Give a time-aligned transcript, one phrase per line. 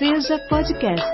[0.00, 1.12] Seja Podcast,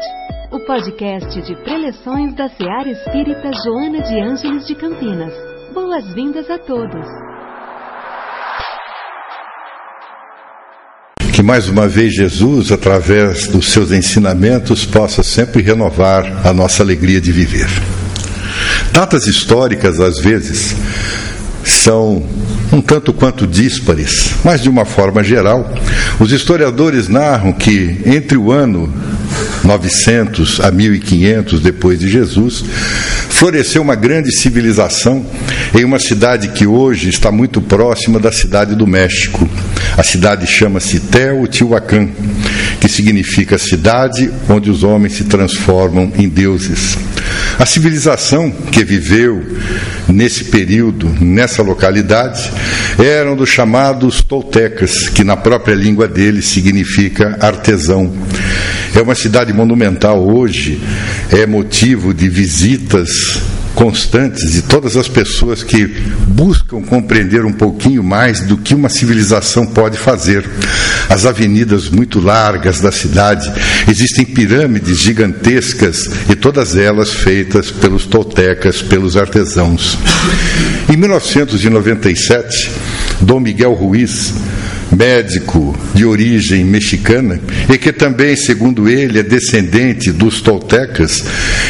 [0.52, 5.35] o podcast de preleções da Seara Espírita Joana de Ângeles de Campinas.
[5.74, 7.04] Boas-vindas a todos.
[11.35, 17.21] Que mais uma vez Jesus, através dos seus ensinamentos, possa sempre renovar a nossa alegria
[17.21, 17.66] de viver.
[18.93, 20.77] Datas históricas, às vezes,
[21.64, 22.25] são
[22.73, 25.73] um tanto quanto díspares, mas de uma forma geral,
[26.19, 28.92] os historiadores narram que entre o ano
[29.65, 32.65] 900 a 1500 depois de Jesus,
[33.29, 35.25] floresceu uma grande civilização
[35.75, 39.48] em uma cidade que hoje está muito próxima da cidade do México.
[39.97, 42.09] A cidade chama-se Teotihuacan,
[42.80, 46.97] que significa cidade onde os homens se transformam em deuses.
[47.59, 49.42] A civilização que viveu
[50.06, 52.52] nesse período, nessa localidade,
[52.98, 58.12] eram dos chamados toltecas, que na própria língua deles significa artesão.
[58.95, 60.81] É uma cidade monumental hoje,
[61.33, 63.11] é motivo de visitas
[63.77, 65.86] constantes de todas as pessoas que
[66.27, 70.48] buscam compreender um pouquinho mais do que uma civilização pode fazer.
[71.10, 73.52] As avenidas muito largas da cidade,
[73.86, 79.98] existem pirâmides gigantescas e todas elas feitas pelos toltecas, pelos artesãos.
[80.91, 82.70] Em 1997,
[83.20, 84.32] Dom Miguel Ruiz
[84.91, 87.41] médico de origem mexicana
[87.73, 91.25] e que também, segundo ele, é descendente dos toltecas,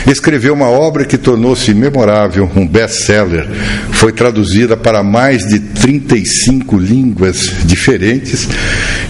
[0.06, 3.46] escreveu uma obra que tornou-se memorável, um best-seller.
[3.92, 8.48] Foi traduzida para mais de 35 línguas diferentes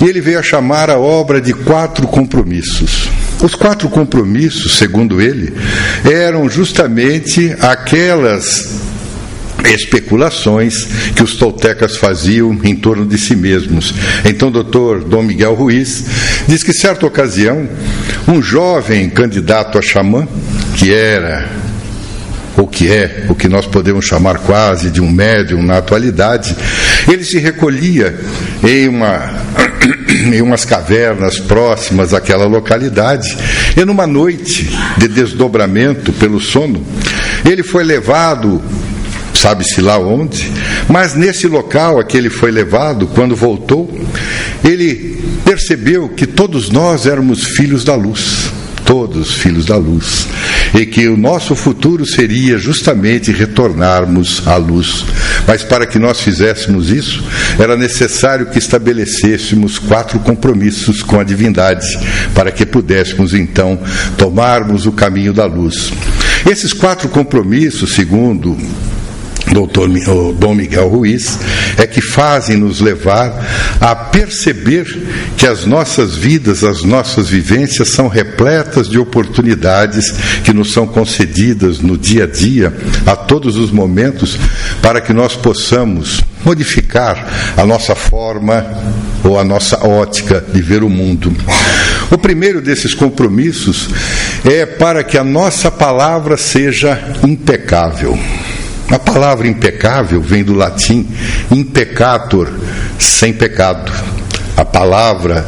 [0.01, 3.09] e ele veio a chamar a obra de Quatro Compromissos.
[3.43, 5.53] Os quatro compromissos, segundo ele,
[6.11, 8.86] eram justamente aquelas
[9.71, 13.95] especulações que os toltecas faziam em torno de si mesmos.
[14.25, 16.05] Então, doutor Dom Miguel Ruiz
[16.47, 17.69] diz que, certa ocasião,
[18.29, 20.27] um jovem candidato a xamã,
[20.77, 21.67] que era
[22.57, 26.57] ou que é o que nós podemos chamar quase de um médium na atualidade,
[27.11, 28.19] ele se recolhia
[28.65, 29.45] em uma
[30.33, 33.37] em umas cavernas próximas àquela localidade,
[33.77, 36.85] e numa noite de desdobramento pelo sono,
[37.45, 38.63] ele foi levado
[39.47, 40.51] sabe-se lá onde,
[40.89, 43.89] mas nesse local a que ele foi levado, quando voltou,
[44.65, 48.51] ele percebeu que todos nós éramos filhos da luz,
[48.85, 50.27] todos filhos da luz,
[50.75, 55.05] e que o nosso futuro seria justamente retornarmos à luz.
[55.47, 57.23] Mas para que nós fizéssemos isso,
[57.57, 61.97] era necessário que estabelecêssemos quatro compromissos com a divindade,
[62.35, 63.79] para que pudéssemos então
[64.19, 65.93] tomarmos o caminho da luz.
[66.45, 68.57] Esses quatro compromissos, segundo
[69.57, 69.89] doutor
[70.35, 71.39] Dom Miguel Ruiz,
[71.79, 73.33] é que fazem nos levar
[73.81, 74.85] a perceber
[75.35, 80.13] que as nossas vidas, as nossas vivências são repletas de oportunidades
[80.45, 82.71] que nos são concedidas no dia a dia,
[83.07, 84.39] a todos os momentos,
[84.83, 88.63] para que nós possamos modificar a nossa forma
[89.25, 91.35] ou a nossa ótica de ver o mundo.
[92.11, 93.89] O primeiro desses compromissos
[94.45, 98.19] é para que a nossa palavra seja impecável.
[98.91, 101.09] A palavra impecável vem do latim
[101.51, 102.49] impecator,
[102.99, 103.93] sem pecado.
[104.57, 105.47] A palavra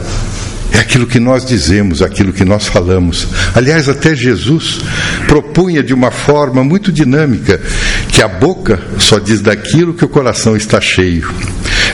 [0.73, 3.29] é aquilo que nós dizemos, aquilo que nós falamos.
[3.55, 4.81] Aliás, até Jesus
[5.27, 7.61] propunha de uma forma muito dinâmica
[8.09, 11.33] que a boca só diz daquilo que o coração está cheio.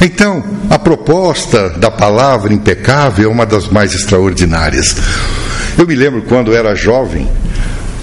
[0.00, 4.96] Então, a proposta da palavra impecável é uma das mais extraordinárias.
[5.78, 7.28] Eu me lembro quando era jovem,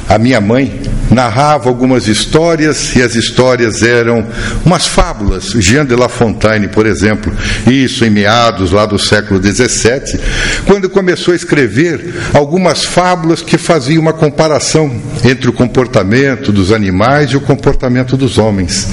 [0.08, 4.26] a minha mãe narrava algumas histórias e as histórias eram
[4.66, 5.52] umas fábulas.
[5.58, 7.32] Jean de La Fontaine, por exemplo,
[7.68, 10.20] isso em meados lá do século XVII,
[10.66, 14.92] quando começou a escrever algumas fábulas que faziam uma comparação
[15.24, 18.88] entre o comportamento dos animais e o comportamento dos homens.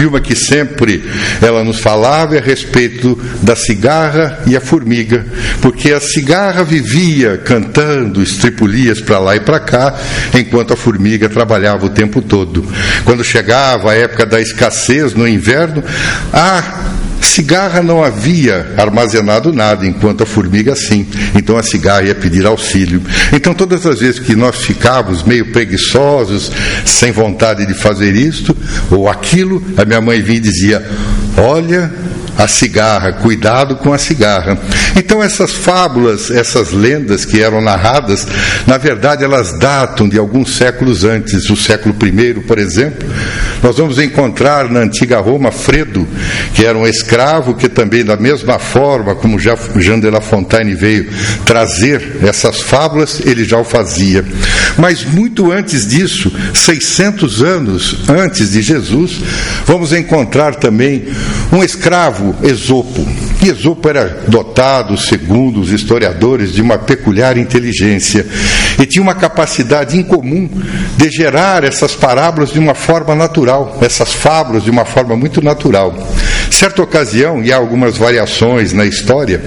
[0.00, 1.04] E uma que sempre
[1.40, 5.24] ela nos falava é a respeito da cigarra e a formiga,
[5.60, 9.98] porque a cigarra vivia cantando estripulias para lá e para cá,
[10.34, 12.66] enquanto a formiga trabalhava o tempo todo.
[13.04, 15.82] Quando chegava a época da escassez no inverno,
[16.32, 16.91] a
[17.22, 21.06] cigarra não havia armazenado nada, enquanto a formiga sim.
[21.34, 23.02] Então a cigarra ia pedir auxílio.
[23.32, 26.50] Então todas as vezes que nós ficávamos meio preguiçosos,
[26.84, 28.56] sem vontade de fazer isto
[28.90, 30.84] ou aquilo, a minha mãe vinha e dizia:
[31.36, 31.92] Olha,
[32.36, 34.58] a cigarra, cuidado com a cigarra.
[34.96, 38.26] Então essas fábulas, essas lendas que eram narradas,
[38.66, 43.08] na verdade elas datam de alguns séculos antes, o século I, por exemplo.
[43.62, 46.06] Nós vamos encontrar na antiga Roma Fredo,
[46.54, 51.08] que era um escravo que também da mesma forma como Jean de La Fontaine veio
[51.44, 54.24] trazer essas fábulas, ele já o fazia.
[54.78, 59.20] Mas muito antes disso, 600 anos antes de Jesus,
[59.66, 61.04] vamos encontrar também
[61.52, 63.06] um escravo, Esopo.
[63.42, 68.26] E Esopo era dotado, segundo os historiadores, de uma peculiar inteligência
[68.80, 70.48] e tinha uma capacidade incomum
[70.96, 75.94] de gerar essas parábolas de uma forma natural, essas fábulas de uma forma muito natural.
[76.50, 79.42] Certa ocasião, e há algumas variações na história,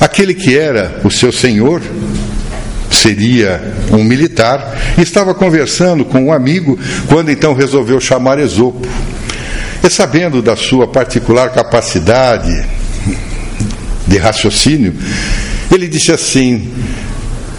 [0.00, 1.80] aquele que era o seu senhor,
[2.90, 3.60] seria
[3.90, 6.78] um militar, estava conversando com um amigo
[7.08, 8.86] quando então resolveu chamar Esopo.
[9.84, 12.64] E sabendo da sua particular capacidade
[14.06, 14.94] de raciocínio,
[15.70, 16.72] ele disse assim: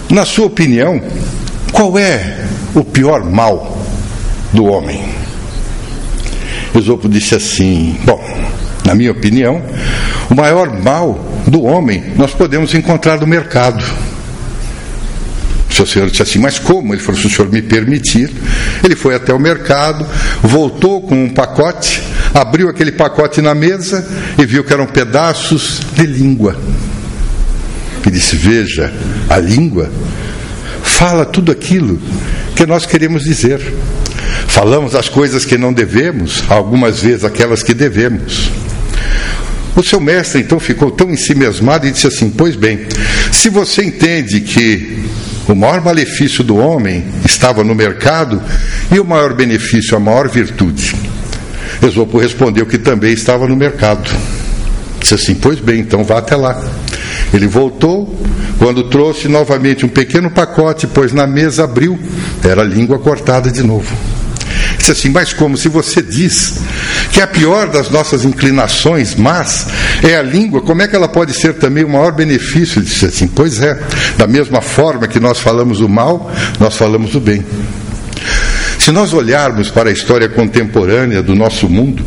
[0.10, 1.00] Na sua opinião,
[1.72, 3.78] qual é o pior mal
[4.52, 5.06] do homem?
[6.74, 8.20] Esopo disse assim: Bom,
[8.84, 9.62] na minha opinião,
[10.30, 13.84] o maior mal do homem nós podemos encontrar no mercado.
[15.84, 16.94] O senhor disse assim, mas como?
[16.94, 18.32] Ele falou, se o senhor me permitir.
[18.84, 20.08] Ele foi até o mercado,
[20.42, 22.02] voltou com um pacote,
[22.36, 24.06] abriu aquele pacote na mesa
[24.38, 26.60] e viu que eram pedaços de língua.
[28.06, 28.94] E disse: Veja,
[29.30, 29.90] a língua
[30.84, 32.00] fala tudo aquilo
[32.56, 33.62] que nós queremos dizer.
[34.48, 38.52] Falamos as coisas que não devemos, algumas vezes aquelas que devemos.
[39.76, 42.86] O seu mestre então ficou tão ensimesmado e disse assim: Pois bem,
[43.32, 45.04] se você entende que
[45.48, 48.42] o maior malefício do homem estava no mercado
[48.92, 51.05] e o maior benefício, a maior virtude.
[51.82, 54.10] Esopo respondeu que também estava no mercado.
[55.00, 56.62] Disse assim: Pois bem, então vá até lá.
[57.34, 58.18] Ele voltou,
[58.58, 62.00] quando trouxe novamente um pequeno pacote, pôs na mesa, abriu,
[62.44, 63.96] era a língua cortada de novo.
[64.78, 66.60] Disse assim, mas como se você diz
[67.12, 69.68] que a pior das nossas inclinações, mas
[70.04, 72.80] é a língua, como é que ela pode ser também o maior benefício?
[72.80, 73.80] Ele disse assim, pois é,
[74.18, 77.44] da mesma forma que nós falamos o mal, nós falamos o bem.
[78.86, 82.06] Se nós olharmos para a história contemporânea do nosso mundo,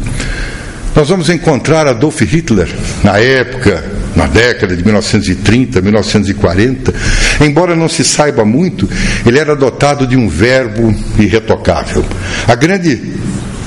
[0.95, 2.69] nós vamos encontrar Adolf Hitler,
[3.03, 3.85] na época,
[4.15, 6.95] na década de 1930, 1940,
[7.41, 8.89] embora não se saiba muito,
[9.27, 12.05] ele era dotado de um verbo irretocável.
[12.47, 13.13] A grande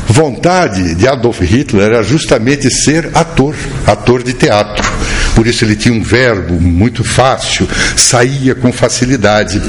[0.08, 3.54] vontade de Adolf Hitler era justamente ser ator,
[3.86, 4.90] ator de teatro.
[5.36, 7.68] Por isso ele tinha um verbo muito fácil,
[7.98, 9.62] saía com facilidade.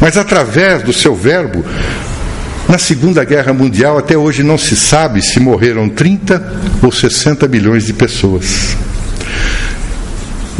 [0.00, 1.64] Mas através do seu verbo,
[2.70, 7.84] na Segunda Guerra Mundial, até hoje não se sabe se morreram 30 ou 60 milhões
[7.84, 8.76] de pessoas.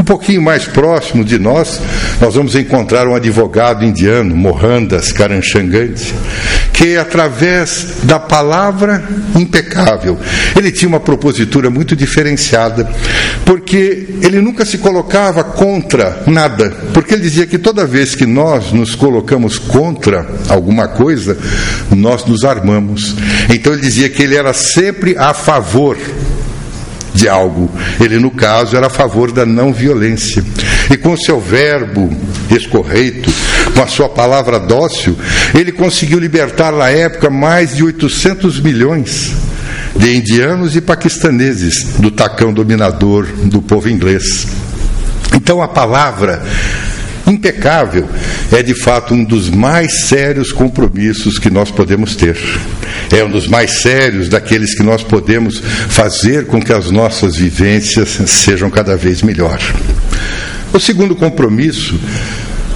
[0.01, 1.79] Um pouquinho mais próximo de nós,
[2.23, 6.15] nós vamos encontrar um advogado indiano, Mohandas Karanchanganti,
[6.73, 9.05] que através da palavra
[9.37, 10.19] impecável,
[10.57, 12.91] ele tinha uma propositura muito diferenciada,
[13.45, 18.73] porque ele nunca se colocava contra nada, porque ele dizia que toda vez que nós
[18.73, 21.37] nos colocamos contra alguma coisa,
[21.95, 23.15] nós nos armamos.
[23.51, 25.99] Então ele dizia que ele era sempre a favor
[27.21, 27.71] de algo.
[28.01, 30.43] Ele, no caso, era a favor da não violência.
[30.91, 32.11] E com seu verbo
[32.51, 33.31] escorreito,
[33.75, 35.17] com a sua palavra dócil,
[35.55, 39.33] ele conseguiu libertar na época mais de 800 milhões
[39.95, 44.47] de indianos e paquistaneses do tacão dominador do povo inglês.
[45.35, 46.43] Então a palavra
[47.27, 48.09] impecável
[48.53, 52.37] é de fato um dos mais sérios compromissos que nós podemos ter.
[53.13, 58.21] É um dos mais sérios daqueles que nós podemos fazer com que as nossas vivências
[58.27, 59.59] sejam cada vez melhor.
[60.73, 61.99] O segundo compromisso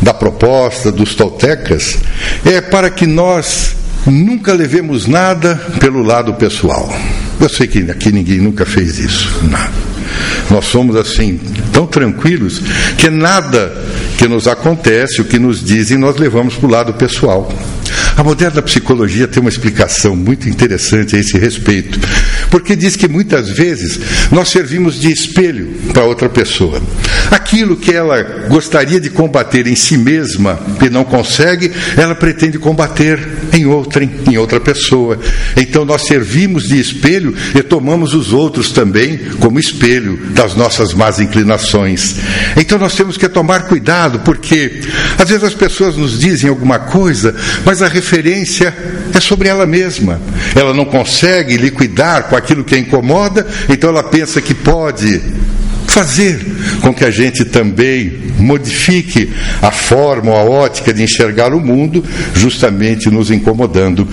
[0.00, 1.96] da proposta dos toltecas
[2.44, 3.74] é para que nós
[4.06, 6.92] nunca levemos nada pelo lado pessoal.
[7.40, 9.32] Eu sei que aqui ninguém nunca fez isso.
[9.44, 9.93] Não.
[10.50, 11.40] Nós somos assim,
[11.72, 12.60] tão tranquilos,
[12.98, 13.72] que nada
[14.18, 17.52] que nos acontece, o que nos dizem, nós levamos para o lado pessoal.
[18.16, 21.98] A moderna psicologia tem uma explicação muito interessante a esse respeito,
[22.48, 23.98] porque diz que muitas vezes
[24.30, 26.80] nós servimos de espelho para outra pessoa.
[27.30, 33.18] Aquilo que ela gostaria de combater em si mesma e não consegue, ela pretende combater
[33.52, 35.18] em outra, em outra pessoa.
[35.56, 41.20] Então nós servimos de espelho e tomamos os outros também como espelho das nossas más
[41.20, 42.16] inclinações.
[42.56, 44.82] Então nós temos que tomar cuidado, porque
[45.18, 48.74] Às vezes as pessoas nos dizem alguma coisa, mas a referência
[49.12, 50.20] é sobre ela mesma.
[50.54, 55.20] Ela não consegue liquidar com aquilo que a incomoda, então ela pensa que pode
[55.94, 56.44] fazer
[56.80, 59.32] com que a gente também modifique
[59.62, 64.06] a forma ou a ótica de enxergar o mundo, justamente nos incomodando.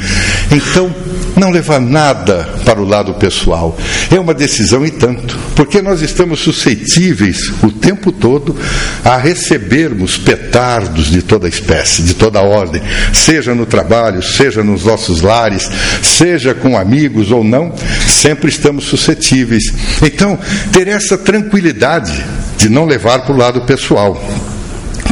[0.52, 0.94] Então,
[1.36, 3.78] não levar nada para o lado pessoal.
[4.10, 8.56] É uma decisão e tanto, porque nós estamos suscetíveis o tempo todo
[9.04, 12.82] a recebermos petardos de toda espécie, de toda ordem,
[13.14, 15.70] seja no trabalho, seja nos nossos lares,
[16.02, 17.74] seja com amigos ou não,
[18.08, 19.64] sempre estamos suscetíveis.
[20.02, 20.38] Então,
[20.72, 22.24] ter essa tranquilidade
[22.58, 24.22] de não levar para o lado pessoal.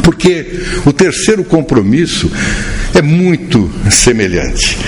[0.02, 2.30] Porque o terceiro compromisso
[2.94, 4.78] é muito semelhante.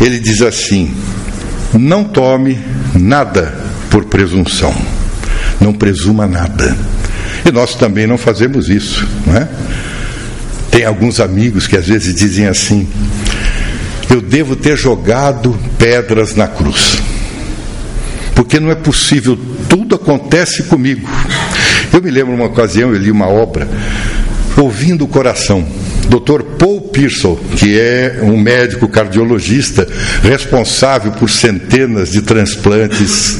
[0.00, 0.94] Ele diz assim:
[1.74, 2.58] não tome
[2.94, 3.54] nada
[3.90, 4.74] por presunção,
[5.60, 6.76] não presuma nada.
[7.44, 9.48] E nós também não fazemos isso, não é?
[10.70, 12.88] Tem alguns amigos que às vezes dizem assim:
[14.10, 16.98] eu devo ter jogado pedras na cruz,
[18.34, 19.38] porque não é possível,
[19.68, 21.08] tudo acontece comigo.
[21.92, 23.66] Eu me lembro uma ocasião, eu li uma obra,
[24.56, 25.66] ouvindo o coração.
[26.08, 26.42] Dr.
[26.58, 29.86] Paul Pearson, que é um médico cardiologista
[30.22, 33.38] responsável por centenas de transplantes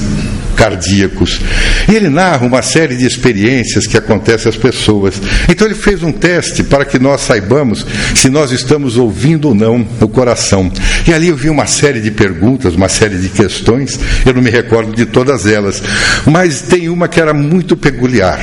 [0.59, 1.41] cardíacos.
[1.89, 5.15] E ele narra uma série de experiências que acontecem às pessoas.
[5.49, 9.87] Então ele fez um teste para que nós saibamos se nós estamos ouvindo ou não
[10.01, 10.71] o coração.
[11.07, 14.51] E ali eu vi uma série de perguntas, uma série de questões, eu não me
[14.51, 15.81] recordo de todas elas,
[16.27, 18.41] mas tem uma que era muito peculiar.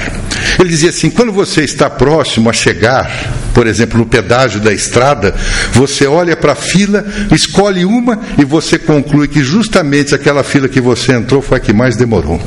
[0.60, 3.10] Ele dizia assim: quando você está próximo a chegar,
[3.54, 5.34] por exemplo, no pedágio da estrada,
[5.72, 10.82] você olha para a fila, escolhe uma e você conclui que justamente aquela fila que
[10.82, 12.42] você entrou foi a que mais demorou.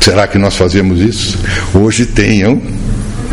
[0.00, 1.38] Será que nós fazemos isso?
[1.74, 2.62] Hoje tenham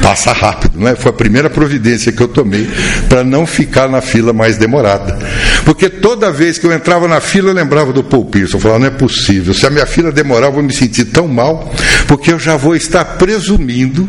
[0.02, 0.96] passa rápido, não é?
[0.96, 2.70] Foi a primeira providência que eu tomei
[3.10, 5.18] para não ficar na fila mais demorada.
[5.64, 8.58] Porque toda vez que eu entrava na fila, eu lembrava do Paul Pearson.
[8.58, 9.54] Eu falava, não é possível.
[9.54, 11.74] Se a minha fila demorar, eu vou me sentir tão mal,
[12.08, 14.08] porque eu já vou estar presumindo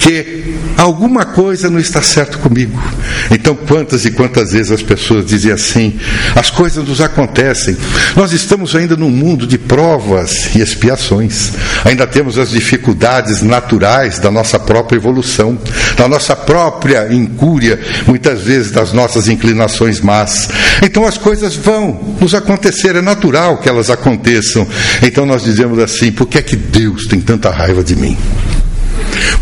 [0.00, 2.82] que alguma coisa não está certo comigo.
[3.30, 6.00] Então, quantas e quantas vezes as pessoas dizem assim:
[6.34, 7.76] as coisas nos acontecem.
[8.16, 11.52] Nós estamos ainda num mundo de provas e expiações.
[11.84, 15.58] Ainda temos as dificuldades naturais da nossa própria evolução,
[15.96, 20.48] da nossa própria incúria, muitas vezes das nossas inclinações más.
[20.82, 24.66] Então, as coisas vão nos acontecer, é natural que elas aconteçam.
[25.02, 28.16] Então, nós dizemos assim: por que é que Deus tem tanta raiva de mim?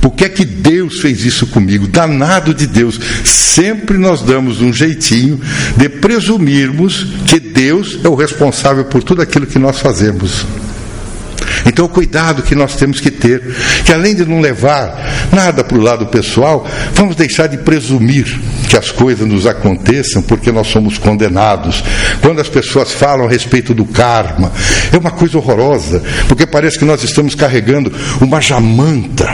[0.01, 1.87] Por que é que Deus fez isso comigo?
[1.87, 2.99] Danado de Deus.
[3.25, 5.41] Sempre nós damos um jeitinho
[5.77, 10.47] de presumirmos que Deus é o responsável por tudo aquilo que nós fazemos.
[11.67, 13.43] Então, o cuidado que nós temos que ter,
[13.85, 18.25] que além de não levar nada para o lado pessoal, vamos deixar de presumir
[18.69, 21.83] que as coisas nos aconteçam porque nós somos condenados.
[22.21, 24.53] Quando as pessoas falam a respeito do karma,
[24.93, 29.29] é uma coisa horrorosa, porque parece que nós estamos carregando uma jamanta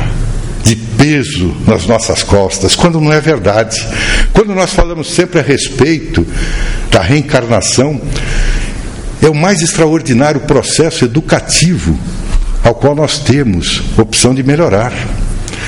[0.65, 3.87] de peso nas nossas costas, quando não é verdade.
[4.33, 6.27] Quando nós falamos sempre a respeito
[6.91, 8.01] da reencarnação,
[9.25, 11.99] é o mais extraordinário processo educativo
[12.63, 14.93] ao qual nós temos opção de melhorar.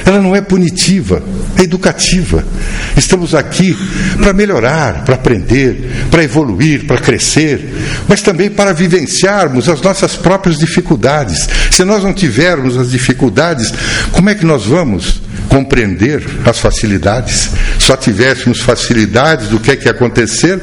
[0.05, 1.23] Ela não é punitiva,
[1.57, 2.45] é educativa.
[2.97, 3.77] Estamos aqui
[4.21, 7.75] para melhorar, para aprender, para evoluir, para crescer,
[8.07, 11.49] mas também para vivenciarmos as nossas próprias dificuldades.
[11.71, 13.73] Se nós não tivermos as dificuldades,
[14.13, 17.51] como é que nós vamos compreender as facilidades?
[17.79, 20.61] Só tivéssemos facilidades do que é que acontecer,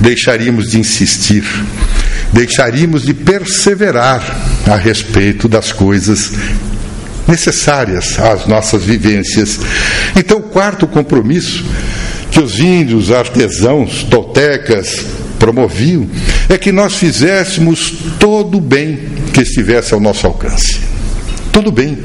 [0.00, 1.44] deixaríamos de insistir
[2.36, 4.22] deixaríamos de perseverar
[4.66, 6.32] a respeito das coisas
[7.26, 9.58] necessárias às nossas vivências.
[10.14, 11.64] Então, quarto compromisso
[12.30, 15.06] que os índios, artesãos, toltecas
[15.38, 16.06] promoviam
[16.48, 18.98] é que nós fizéssemos todo o bem
[19.32, 20.78] que estivesse ao nosso alcance.
[21.50, 21.96] Todo bem.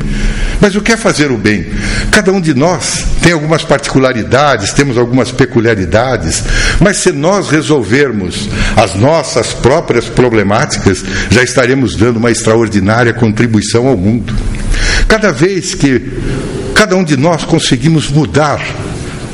[0.62, 1.66] Mas o que é fazer o bem?
[2.12, 6.44] Cada um de nós tem algumas particularidades, temos algumas peculiaridades,
[6.80, 13.98] mas se nós resolvermos as nossas próprias problemáticas, já estaremos dando uma extraordinária contribuição ao
[13.98, 14.36] mundo.
[15.08, 16.00] Cada vez que
[16.76, 18.62] cada um de nós conseguimos mudar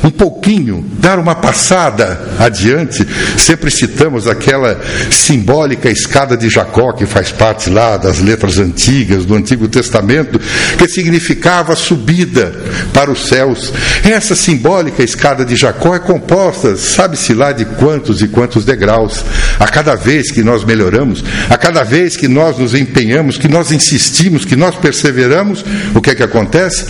[0.02, 7.32] um pouquinho, dar uma passada adiante, sempre citamos aquela simbólica escada de Jacó, que faz
[7.32, 10.40] parte lá das letras antigas do Antigo Testamento,
[10.76, 12.54] que significava subida
[12.92, 13.72] para os céus.
[14.04, 19.24] Essa simbólica escada de Jacó é composta, sabe-se lá de quantos e quantos degraus.
[19.58, 23.72] A cada vez que nós melhoramos, a cada vez que nós nos empenhamos, que nós
[23.72, 25.64] insistimos, que nós perseveramos,
[25.94, 26.86] o que é que acontece?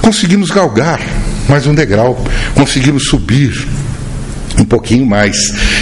[0.00, 1.00] Conseguimos galgar
[1.48, 2.22] mais um degrau,
[2.54, 3.66] conseguimos subir
[4.58, 5.36] um pouquinho mais.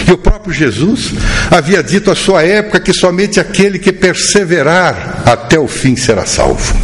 [0.07, 1.13] E o próprio Jesus
[1.49, 6.75] havia dito à sua época que somente aquele que perseverar até o fim será salvo.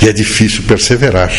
[0.00, 1.32] E é difícil perseverar.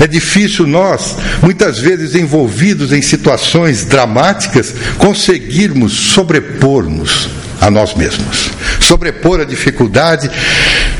[0.00, 7.28] É difícil nós, muitas vezes envolvidos em situações dramáticas, conseguirmos sobrepor-nos
[7.60, 8.50] a nós mesmos,
[8.80, 10.30] sobrepor a dificuldade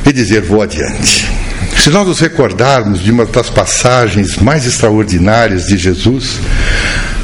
[0.06, 1.39] e dizer: vou adiante.
[1.80, 6.38] Se nós nos recordarmos de uma das passagens mais extraordinárias de Jesus,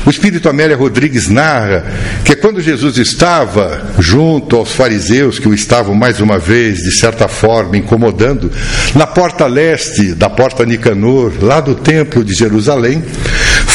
[0.07, 1.85] o Espírito Amélia Rodrigues narra
[2.25, 7.29] que quando Jesus estava junto aos fariseus que o estavam mais uma vez, de certa
[7.29, 8.51] forma, incomodando,
[8.95, 13.05] na porta leste da porta Nicanor, lá do templo de Jerusalém,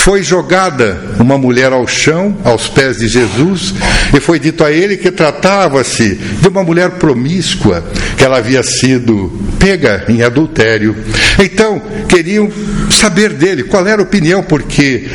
[0.02, 3.72] foi jogada uma mulher ao chão, aos pés de Jesus,
[4.12, 7.84] e foi dito a ele que tratava-se de uma mulher promíscua,
[8.18, 10.96] que ela havia sido pega em adultério.
[11.40, 11.80] Então,
[12.10, 12.52] queriam
[12.90, 15.08] saber dele qual era a opinião, porque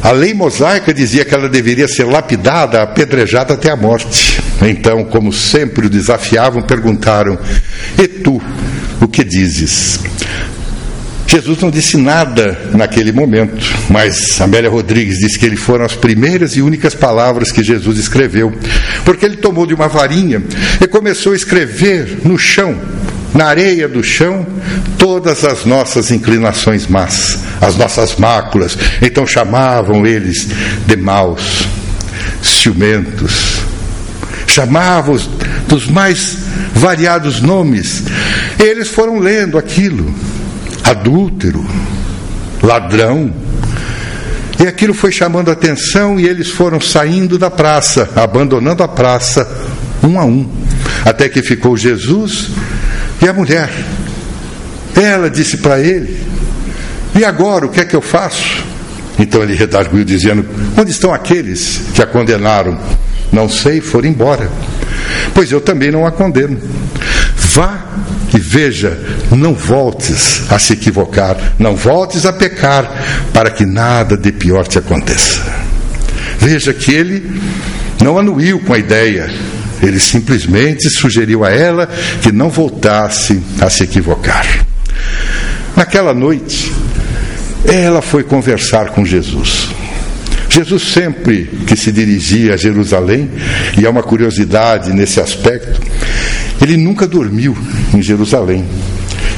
[0.00, 4.40] a lei mosaica dizia que ela deveria ser lapidada, apedrejada até a morte.
[4.62, 7.36] Então, como sempre o desafiavam, perguntaram:
[7.98, 8.40] E tu,
[9.00, 9.98] o que dizes?
[11.30, 16.56] Jesus não disse nada naquele momento, mas Amélia Rodrigues disse que ele foram as primeiras
[16.56, 18.52] e únicas palavras que Jesus escreveu,
[19.04, 20.42] porque ele tomou de uma varinha
[20.80, 22.76] e começou a escrever no chão
[23.32, 24.44] na areia do chão
[24.98, 28.76] todas as nossas inclinações más, as nossas máculas.
[29.00, 30.48] Então chamavam eles
[30.84, 31.64] de maus,
[32.42, 33.60] ciumentos,
[34.48, 35.30] chamavam-os
[35.68, 36.38] dos mais
[36.74, 38.02] variados nomes.
[38.58, 40.12] Eles foram lendo aquilo:
[40.84, 41.64] adúltero,
[42.62, 43.32] ladrão.
[44.62, 49.48] E aquilo foi chamando atenção e eles foram saindo da praça, abandonando a praça,
[50.02, 50.50] um a um,
[51.04, 52.50] até que ficou Jesus
[53.22, 53.70] e a mulher,
[54.96, 56.18] ela disse para ele:
[57.14, 58.64] E agora, o que é que eu faço?
[59.18, 60.46] Então ele redarguiu, dizendo:
[60.76, 62.78] Onde estão aqueles que a condenaram?
[63.30, 64.50] Não sei, foram embora.
[65.34, 66.58] Pois eu também não a condeno.
[67.36, 67.84] Vá
[68.34, 68.98] e veja,
[69.30, 72.90] não voltes a se equivocar, não voltes a pecar,
[73.32, 75.42] para que nada de pior te aconteça.
[76.38, 77.40] Veja que ele
[78.02, 79.30] não anuiu com a ideia
[79.82, 81.88] ele simplesmente sugeriu a ela
[82.22, 84.66] que não voltasse a se equivocar.
[85.76, 86.72] Naquela noite,
[87.64, 89.68] ela foi conversar com Jesus.
[90.48, 93.30] Jesus sempre que se dirigia a Jerusalém,
[93.78, 95.80] e há uma curiosidade nesse aspecto,
[96.60, 97.56] ele nunca dormiu
[97.94, 98.64] em Jerusalém.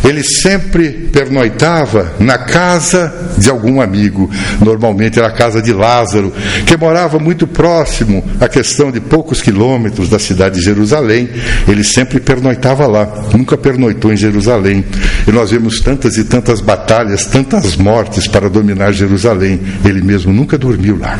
[0.04, 4.28] Ele sempre pernoitava na casa de algum amigo,
[4.60, 6.32] normalmente era a casa de Lázaro,
[6.66, 11.28] que morava muito próximo, a questão de poucos quilômetros da cidade de Jerusalém.
[11.68, 14.84] Ele sempre pernoitava lá, nunca pernoitou em Jerusalém.
[15.26, 19.60] E nós vemos tantas e tantas batalhas, tantas mortes para dominar Jerusalém.
[19.84, 21.18] Ele mesmo nunca dormiu lá.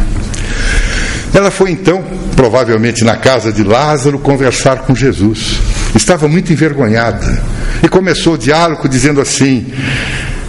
[1.33, 2.05] Ela foi então,
[2.37, 5.61] provavelmente na casa de Lázaro, conversar com Jesus.
[5.95, 7.43] Estava muito envergonhada
[7.83, 9.73] e começou o diálogo dizendo assim: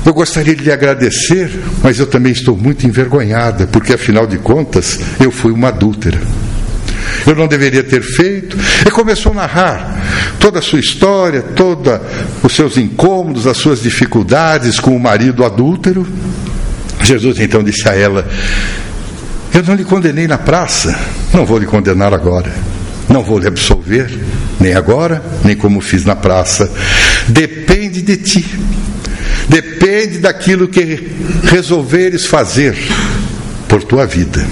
[0.05, 1.51] Eu gostaria de lhe agradecer,
[1.81, 6.19] mas eu também estou muito envergonhada, porque afinal de contas eu fui uma adúltera.
[7.25, 8.57] Eu não deveria ter feito.
[8.85, 10.01] E começou a narrar
[10.39, 11.99] toda a sua história, todos
[12.41, 16.05] os seus incômodos, as suas dificuldades com o marido adúltero.
[17.01, 18.27] Jesus então disse a ela:
[19.53, 20.97] Eu não lhe condenei na praça,
[21.33, 22.51] não vou lhe condenar agora.
[23.09, 24.09] Não vou lhe absolver,
[24.63, 26.71] nem agora, nem como fiz na praça.
[27.27, 28.45] Depende de ti.
[29.49, 31.11] Depende daquilo que
[31.43, 32.73] resolveres fazer
[33.67, 34.47] por tua vida.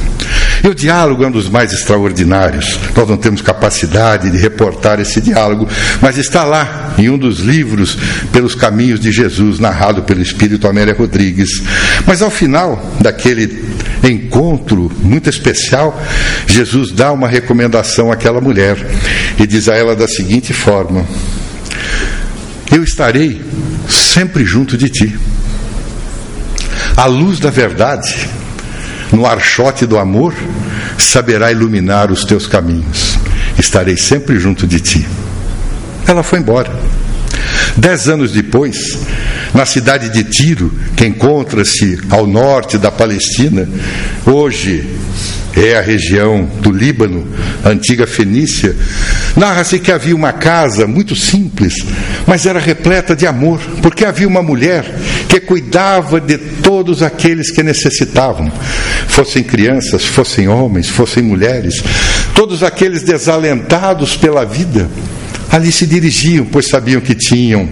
[0.64, 2.78] E o diálogo é um dos mais extraordinários.
[2.96, 5.68] Nós não temos capacidade de reportar esse diálogo,
[6.02, 7.98] mas está lá em um dos livros
[8.34, 11.64] Pelos Caminhos de Jesus, narrado pelo Espírito Amélia Rodrigues.
[12.06, 13.64] Mas ao final daquele
[14.04, 16.02] encontro muito especial,
[16.48, 18.78] Jesus dá uma recomendação àquela mulher
[19.40, 21.06] e diz a ela da seguinte forma:
[22.72, 23.42] Eu estarei
[23.88, 25.20] sempre junto de ti.
[26.98, 28.30] A luz da verdade
[29.12, 30.34] no archote do amor,
[30.98, 33.18] saberá iluminar os teus caminhos.
[33.58, 35.08] Estarei sempre junto de ti.
[36.08, 36.72] Ela foi embora.
[37.78, 39.00] Dez anos depois,
[39.54, 43.68] na cidade de Tiro, que encontra-se ao norte da Palestina,
[44.26, 44.86] hoje
[45.56, 47.28] é a região do Líbano,
[47.64, 48.76] antiga Fenícia,
[49.36, 51.86] narra-se que havia uma casa muito simples,
[52.26, 54.86] mas era repleta de amor, porque havia uma mulher
[55.28, 58.52] que cuidava de todos aqueles que necessitavam,
[59.08, 61.84] fossem crianças, fossem homens, fossem mulheres,
[62.34, 64.90] todos aqueles desalentados pela vida,
[65.52, 67.70] ali se dirigiam, pois sabiam que tinham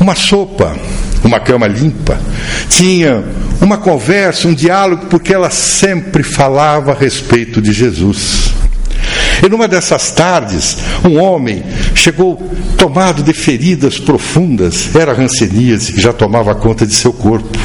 [0.00, 0.76] uma sopa,
[1.22, 2.18] uma cama limpa,
[2.68, 3.24] tinha
[3.60, 8.52] uma conversa, um diálogo, porque ela sempre falava a respeito de Jesus.
[9.42, 11.62] E numa dessas tardes, um homem
[11.94, 12.36] chegou
[12.76, 17.58] tomado de feridas profundas, era ranceníase que já tomava conta de seu corpo.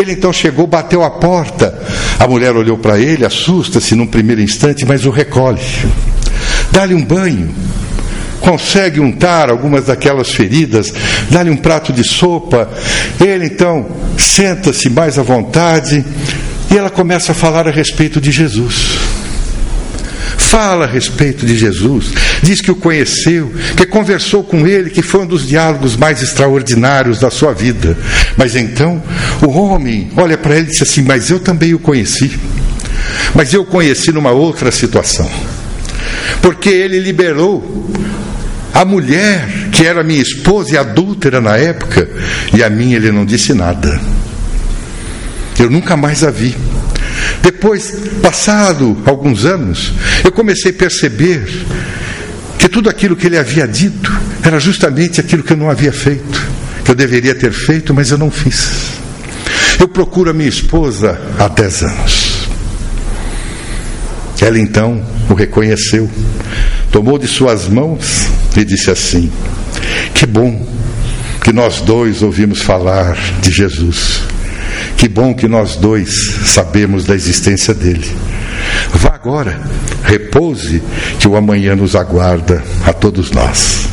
[0.00, 1.78] Ele então chegou, bateu a porta.
[2.18, 5.60] A mulher olhou para ele, assusta-se num primeiro instante, mas o recolhe.
[6.70, 7.54] Dá-lhe um banho,
[8.42, 10.92] consegue untar algumas daquelas feridas,
[11.30, 12.68] dá-lhe um prato de sopa.
[13.20, 13.86] Ele então
[14.18, 16.04] senta-se mais à vontade
[16.70, 18.98] e ela começa a falar a respeito de Jesus.
[20.36, 25.22] Fala a respeito de Jesus, diz que o conheceu, que conversou com ele, que foi
[25.22, 27.96] um dos diálogos mais extraordinários da sua vida.
[28.36, 29.02] Mas então
[29.40, 32.38] o homem olha para ele e diz assim: Mas eu também o conheci.
[33.34, 35.30] Mas eu o conheci numa outra situação.
[36.40, 37.90] Porque ele liberou
[38.74, 42.08] a mulher, que era minha esposa e adúltera na época,
[42.54, 44.00] e a mim ele não disse nada.
[45.58, 46.56] Eu nunca mais a vi.
[47.42, 49.92] Depois, passado alguns anos,
[50.24, 51.46] eu comecei a perceber
[52.58, 56.40] que tudo aquilo que ele havia dito era justamente aquilo que eu não havia feito,
[56.84, 58.68] que eu deveria ter feito, mas eu não fiz.
[59.78, 62.48] Eu procuro a minha esposa há dez anos.
[64.40, 66.10] Ela então o reconheceu,
[66.90, 69.30] tomou de suas mãos e disse assim:
[70.14, 70.66] Que bom
[71.42, 74.22] que nós dois ouvimos falar de Jesus.
[74.96, 78.08] Que bom que nós dois sabemos da existência dele.
[78.94, 79.60] Vá agora,
[80.04, 80.82] repouse,
[81.18, 83.88] que o amanhã nos aguarda a todos nós.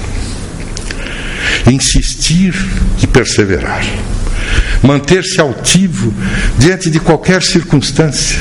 [1.66, 2.54] Insistir
[3.02, 3.84] e perseverar.
[4.84, 6.14] Manter-se altivo
[6.58, 8.40] diante de qualquer circunstância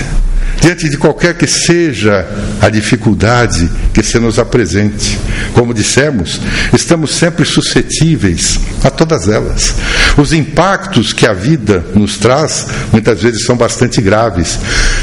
[0.61, 2.27] diante de qualquer que seja
[2.61, 5.18] a dificuldade que se nos apresente.
[5.53, 6.40] Como dissemos,
[6.73, 9.75] estamos sempre suscetíveis a todas elas.
[10.16, 14.59] Os impactos que a vida nos traz muitas vezes são bastante graves.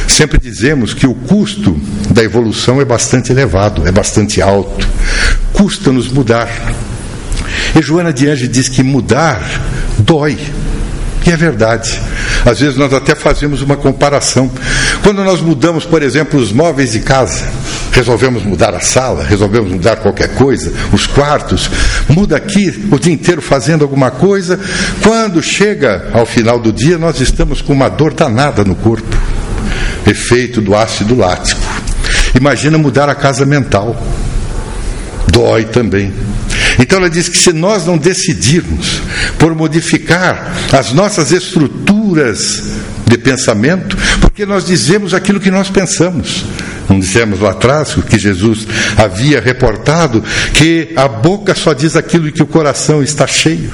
[0.08, 1.80] Sempre dizemos que o custo
[2.12, 4.88] da evolução é bastante elevado, é bastante alto.
[5.54, 6.50] Custa-nos mudar.
[7.76, 9.42] E Joana de Ange diz que mudar
[9.98, 10.38] dói.
[11.26, 12.00] E é verdade.
[12.46, 14.52] Às vezes nós até fazemos uma comparação.
[15.02, 17.50] Quando nós mudamos, por exemplo, os móveis de casa,
[17.92, 21.70] resolvemos mudar a sala, resolvemos mudar qualquer coisa, os quartos,
[22.08, 24.60] muda aqui o dia inteiro fazendo alguma coisa.
[25.02, 29.18] Quando chega ao final do dia, nós estamos com uma dor danada no corpo,
[30.06, 31.62] efeito do ácido lático.
[32.36, 33.96] Imagina mudar a casa mental.
[35.32, 36.14] Dói também.
[36.78, 39.02] Então ela diz que se nós não decidirmos
[39.38, 42.64] por modificar as nossas estruturas
[43.06, 46.46] de pensamento, porque nós dizemos aquilo que nós pensamos.
[46.90, 48.68] Não dissemos lá atrás que Jesus
[48.98, 53.72] havia reportado que a boca só diz aquilo que o coração está cheio.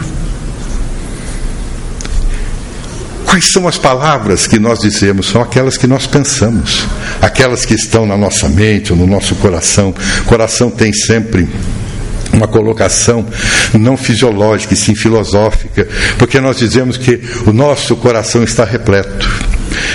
[3.26, 5.28] Quais são as palavras que nós dizemos?
[5.28, 6.86] São aquelas que nós pensamos,
[7.22, 9.94] aquelas que estão na nossa mente ou no nosso coração.
[10.22, 11.48] O coração tem sempre
[12.34, 13.26] uma colocação
[13.74, 19.30] não fisiológica e sim filosófica, porque nós dizemos que o nosso coração está repleto.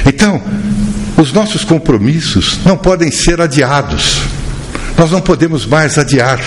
[0.07, 0.43] Então,
[1.17, 4.21] os nossos compromissos não podem ser adiados.
[4.97, 6.41] Nós não podemos mais adiar.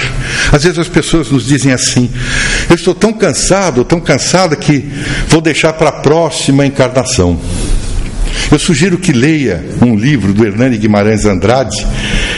[0.51, 2.09] Às vezes as pessoas nos dizem assim:
[2.67, 4.89] eu estou tão cansado, tão cansada que
[5.27, 7.39] vou deixar para a próxima encarnação.
[8.51, 11.85] Eu sugiro que leia um livro do Hernani Guimarães Andrade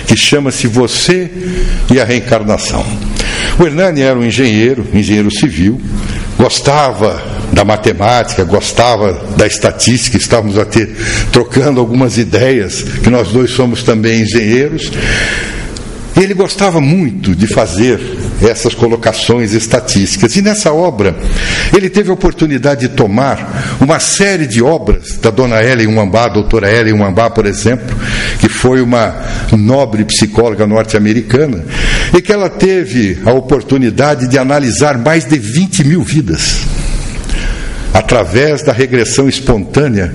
[0.06, 1.32] que chama-se Você
[1.90, 2.86] e a Reencarnação.
[3.60, 5.80] O Hernani era um engenheiro, engenheiro civil,
[6.38, 7.22] gostava
[7.54, 10.90] da matemática, gostava da estatística, estávamos a ter
[11.32, 14.92] trocando algumas ideias, que nós dois somos também engenheiros.
[16.16, 18.00] Ele gostava muito de fazer
[18.48, 20.36] essas colocações estatísticas.
[20.36, 21.16] E nessa obra,
[21.76, 26.72] ele teve a oportunidade de tomar uma série de obras da dona Ellen Wambá, doutora
[26.72, 27.96] Ellen Wambá, por exemplo,
[28.40, 29.16] que foi uma
[29.52, 31.64] nobre psicóloga norte-americana,
[32.16, 36.62] e que ela teve a oportunidade de analisar mais de 20 mil vidas
[37.94, 40.14] através da regressão espontânea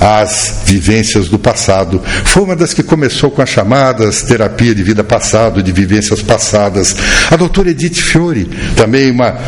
[0.00, 2.00] às vivências do passado.
[2.24, 6.96] Foi uma das que começou com as chamadas terapia de vida passado, de vivências passadas.
[7.30, 9.38] A doutora Edith Fiore, também uma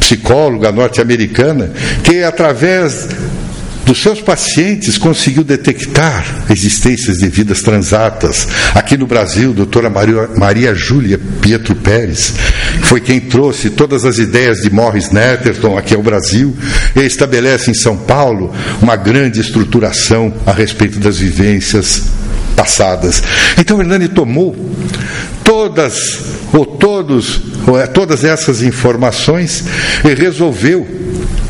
[0.00, 3.08] psicóloga norte-americana, que através
[3.84, 8.48] dos seus pacientes conseguiu detectar existências de vidas transatas.
[8.74, 12.32] Aqui no Brasil, a doutora Maria, Maria Júlia Pietro Pérez
[12.82, 16.56] foi quem trouxe todas as ideias de Morris Netterton aqui ao Brasil
[16.96, 22.04] e estabelece em São Paulo uma grande estruturação a respeito das vivências
[22.56, 23.22] passadas.
[23.58, 24.56] Então Hernani tomou
[25.42, 26.20] todas
[26.52, 29.64] ou todos ou é, todas essas informações
[30.04, 31.03] e resolveu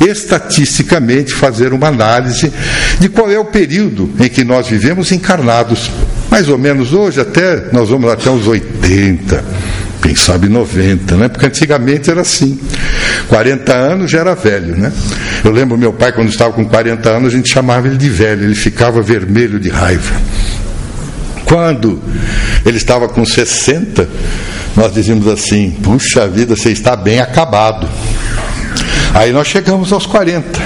[0.07, 2.53] estatisticamente fazer uma análise
[2.99, 5.90] de qual é o período em que nós vivemos encarnados.
[6.31, 9.45] Mais ou menos hoje até nós vamos até os 80,
[10.03, 11.29] quem sabe 90, né?
[11.29, 12.59] Porque antigamente era assim.
[13.29, 14.93] 40 anos já era velho, né?
[15.43, 18.45] Eu lembro meu pai quando estava com 40 anos, a gente chamava ele de velho,
[18.45, 20.21] ele ficava vermelho de raiva.
[21.45, 22.03] Quando
[22.67, 24.09] ele estava com 60,
[24.77, 27.88] nós dizíamos assim: puxa vida, você está bem acabado.
[29.14, 30.61] Aí nós chegamos aos 40,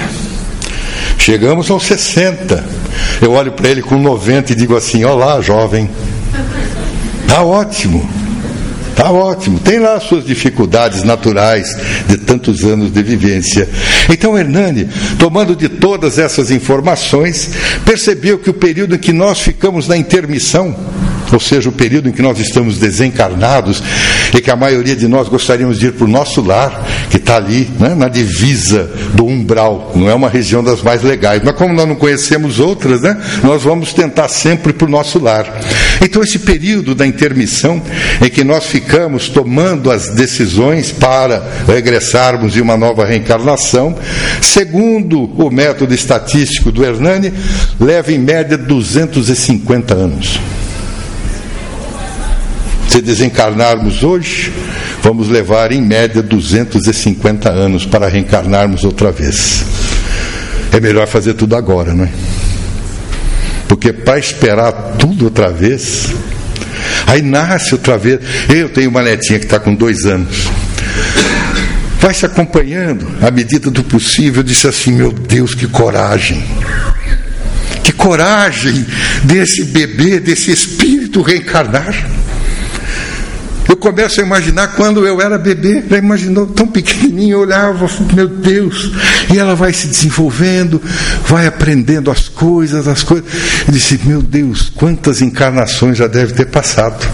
[1.19, 2.65] chegamos aos 60.
[3.21, 5.87] Eu olho para ele com 90 e digo assim: Olá, jovem.
[7.27, 8.09] Tá ótimo.
[8.95, 9.59] Tá ótimo.
[9.59, 13.69] Tem lá as suas dificuldades naturais de tantos anos de vivência.
[14.09, 17.51] Então Hernani, tomando de todas essas informações,
[17.85, 20.75] percebeu que o período em que nós ficamos na intermissão
[21.31, 23.83] ou seja, o período em que nós estamos desencarnados
[24.35, 27.37] e que a maioria de nós gostaríamos de ir para o nosso lar, que está
[27.37, 31.73] ali, né, na divisa do umbral, não é uma região das mais legais, mas como
[31.73, 35.59] nós não conhecemos outras, né, nós vamos tentar sempre para o nosso lar.
[36.01, 37.81] Então, esse período da intermissão
[38.23, 43.95] em que nós ficamos tomando as decisões para regressarmos em uma nova reencarnação,
[44.41, 47.33] segundo o método estatístico do Hernani,
[47.79, 50.39] leva em média 250 anos.
[52.89, 54.51] Se desencarnarmos hoje,
[55.03, 59.63] vamos levar em média 250 anos para reencarnarmos outra vez.
[60.71, 62.09] É melhor fazer tudo agora, não é?
[63.67, 66.07] Porque para esperar tudo outra vez,
[67.05, 68.21] aí nasce outra vez.
[68.49, 70.49] Eu tenho uma netinha que está com dois anos.
[71.99, 74.39] Vai se acompanhando à medida do possível.
[74.39, 76.43] Eu disse assim: Meu Deus, que coragem!
[77.83, 78.83] Que coragem
[79.23, 81.93] desse bebê, desse espírito reencarnar.
[83.79, 88.27] Eu começo a imaginar quando eu era bebê, já imaginou tão pequenininho, eu olhava, meu
[88.27, 88.91] Deus,
[89.33, 90.81] e ela vai se desenvolvendo,
[91.25, 93.25] vai aprendendo as coisas, as coisas.
[93.69, 97.07] E disse, meu Deus, quantas encarnações já deve ter passado.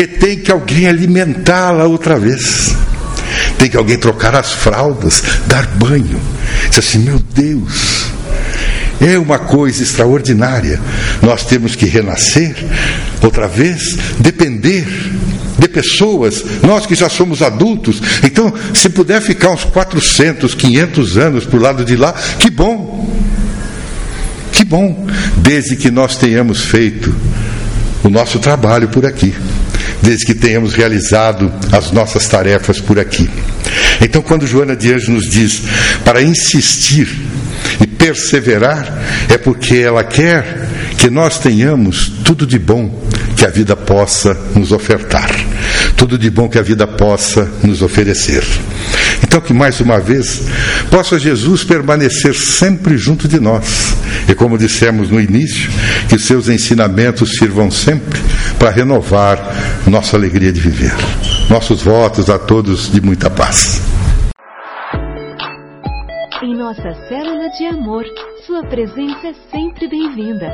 [0.00, 2.74] E tem que alguém alimentá-la outra vez.
[3.58, 6.18] Tem que alguém trocar as fraldas, dar banho.
[6.68, 8.06] Disse assim, meu Deus,
[8.98, 10.80] é uma coisa extraordinária.
[11.20, 12.56] Nós temos que renascer
[13.22, 14.86] outra vez, depender
[15.58, 18.00] de pessoas, nós que já somos adultos.
[18.22, 23.08] Então, se puder ficar uns 400, 500 anos para o lado de lá, que bom.
[24.52, 27.14] Que bom, desde que nós tenhamos feito
[28.02, 29.34] o nosso trabalho por aqui,
[30.02, 33.28] desde que tenhamos realizado as nossas tarefas por aqui.
[34.00, 35.62] Então, quando Joana de Anjos nos diz
[36.04, 37.08] para insistir
[37.80, 43.02] e perseverar, é porque ela quer que nós tenhamos tudo de bom
[43.36, 45.30] que a vida possa nos ofertar,
[45.98, 48.44] tudo de bom que a vida possa nos oferecer.
[49.22, 50.46] Então, que mais uma vez
[50.90, 53.96] possa Jesus permanecer sempre junto de nós.
[54.28, 55.68] E como dissemos no início,
[56.08, 58.20] que seus ensinamentos sirvam sempre
[58.60, 60.94] para renovar nossa alegria de viver.
[61.50, 63.82] Nossos votos a todos de muita paz.
[66.40, 68.04] Em nossa célula de amor,
[68.46, 70.46] sua presença é sempre bem-vinda.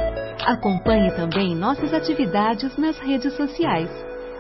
[0.47, 3.91] Acompanhe também nossas atividades nas redes sociais.